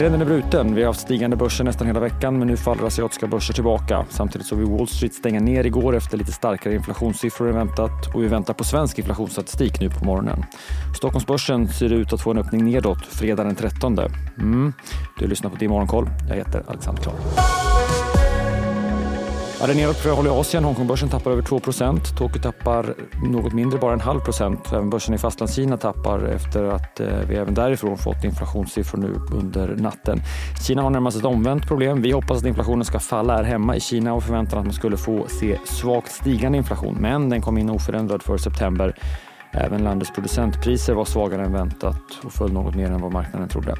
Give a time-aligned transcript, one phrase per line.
[0.00, 0.74] Trenden är bruten.
[0.74, 4.06] Vi har haft stigande börser nästan hela veckan men nu faller asiatiska börser tillbaka.
[4.10, 8.22] Samtidigt såg vi Wall Street stänga ner igår efter lite starkare inflationssiffror än väntat och
[8.22, 10.44] vi väntar på svensk inflationsstatistik nu på morgonen.
[10.96, 13.98] Stockholmsbörsen ser ut att få en öppning nedåt fredag den 13.
[14.38, 14.72] Mm.
[15.18, 16.10] Du lyssnar på Din Morgonkoll.
[16.28, 17.59] Jag heter Alexander Klar.
[19.60, 20.64] Ja, det är nedåt för i Asien.
[20.64, 24.72] Hongkongbörsen tappar över 2% Tokyo tappar något mindre, bara en halv procent.
[24.72, 29.76] Även börsen i Fastlandskina tappar efter att eh, vi även därifrån fått inflationssiffror nu under
[29.76, 30.20] natten.
[30.66, 32.02] Kina har närmast ett omvänt problem.
[32.02, 34.96] Vi hoppas att inflationen ska falla här hemma i Kina och förväntar att man skulle
[34.96, 36.96] få se svagt stigande inflation.
[37.00, 38.94] Men den kom in oförändrad för september.
[39.52, 43.76] Även landets producentpriser var svagare än väntat och föll något mer än vad marknaden trodde.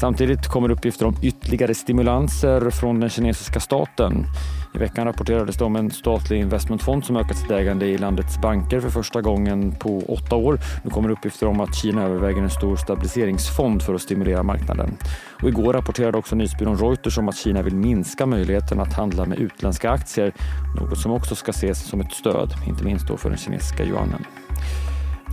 [0.00, 4.26] Samtidigt kommer uppgifter om ytterligare stimulanser från den kinesiska staten.
[4.74, 8.80] I veckan rapporterades det om en statlig investmentfond som ökat sitt ägande i landets banker
[8.80, 10.60] för första gången på åtta år.
[10.84, 14.96] Nu kommer uppgifter om att Kina överväger en stor stabiliseringsfond för att stimulera marknaden.
[15.42, 19.38] Och igår rapporterade också nyhetsbyrån Reuters om att Kina vill minska möjligheten att handla med
[19.38, 20.32] utländska aktier,
[20.80, 24.24] något som också ska ses som ett stöd, inte minst då för den kinesiska yuanen.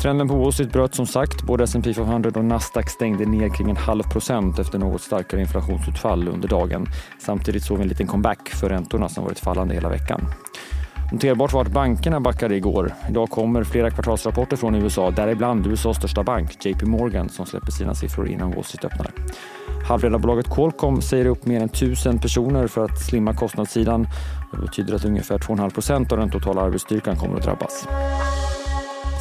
[0.02, 1.44] Trenden på Wall Street bröt som sagt.
[1.44, 6.28] Både S&P 500 och Nasdaq stängde ner kring en halv procent efter något starkare inflationsutfall
[6.28, 6.88] under dagen.
[7.20, 10.22] Samtidigt såg vi en liten comeback för räntorna som varit fallande hela veckan.
[11.12, 12.94] Noterbart var att bankerna backade igår.
[13.10, 17.96] Idag kommer flera kvartalsrapporter från USA, däribland USAs största bank, JP Morgan, som släpper sina
[17.96, 19.12] siffror innan Wall Street öppnar.
[19.88, 24.08] Halvledarbolaget Qualcomm säger upp mer än tusen personer för att slimma kostnadssidan.
[24.52, 27.88] Det betyder att ungefär 2,5 procent av den totala arbetsstyrkan kommer att drabbas.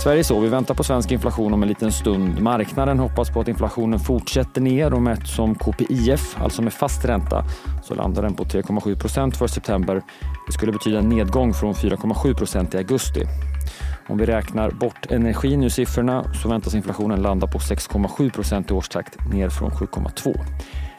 [0.05, 0.41] Sverige så.
[0.41, 2.41] Vi väntar på svensk inflation om en liten stund.
[2.41, 7.45] Marknaden hoppas på att inflationen fortsätter ner och mätt som KPIF, alltså med fast ränta,
[7.83, 10.03] så landar den på 3,7 procent för september.
[10.47, 13.25] Det skulle betyda en nedgång från 4,7 procent i augusti.
[14.09, 18.75] Om vi räknar bort energin ur siffrorna så väntas inflationen landa på 6,7 procent i
[18.75, 20.35] årstakt, ner från 7,2.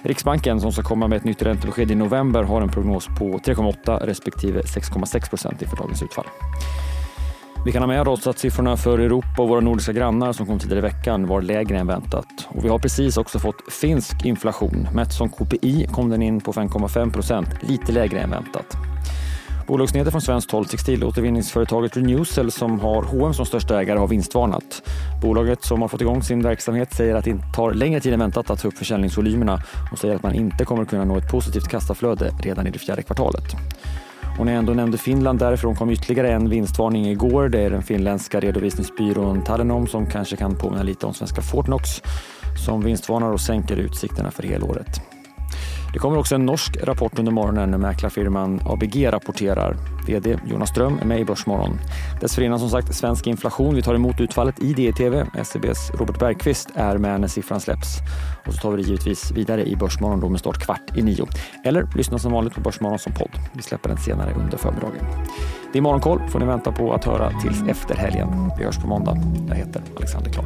[0.04, 4.06] Riksbanken som ska komma med ett nytt räntebesked i november har en prognos på 3,8
[4.06, 6.26] respektive 6,6 procent inför dagens utfall.
[7.66, 10.60] Vi kan ha med oss att siffrorna för Europa och våra nordiska grannar som kom
[10.60, 12.48] tidigare i veckan var lägre än väntat.
[12.48, 14.88] Och vi har precis också fått finsk inflation.
[14.94, 18.78] Mätt som KPI kom den in på 5,5 procent, lite lägre än väntat.
[19.68, 20.66] Bolagsnyheter från svenskt håll.
[20.66, 24.90] Textilåtervinningsföretaget Renewcell som har H&M som största ägare har vinstvarnat.
[25.22, 28.50] Bolaget som har fått igång sin verksamhet säger att det tar längre tid än väntat
[28.50, 29.60] att ta upp försäljningsvolymerna
[29.92, 33.04] och säger att man inte kommer kunna nå ett positivt kassaflöde redan i det fjärde
[33.04, 33.44] kvartalet.
[34.40, 37.50] Och när jag ändå nämnde Finland, därifrån kom ytterligare en vinstvarning igår.
[37.50, 42.02] Det är den finländska redovisningsbyrån Talenom som kanske kan påminna lite om svenska Fortnox
[42.66, 45.15] som vinstvarnar och sänker utsikterna för helåret.
[45.96, 49.78] Det kommer också en norsk rapport under morgonen när mäklarfirman ABG rapporterar.
[50.08, 51.80] VD Jonas Ström är med i Börsmorgon.
[52.22, 53.76] Dessförinnan som sagt svensk inflation.
[53.76, 55.26] Vi tar emot utfallet i DTV.
[55.36, 57.88] SCBs Robert Bergqvist är med när siffran släpps.
[58.48, 61.28] Och så tar vi det givetvis vidare i Börsmorgon då med start kvart i nio.
[61.66, 63.32] Eller lyssna som vanligt på Börsmorgon som podd.
[63.54, 65.06] Vi släpper den senare under förmiddagen.
[65.74, 68.52] Det är Morgonkoll får ni vänta på att höra tills efter helgen.
[68.58, 69.18] Vi hörs på måndag.
[69.50, 70.46] Jag heter Alexander Klar.